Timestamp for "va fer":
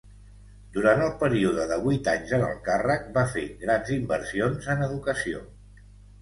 3.19-3.45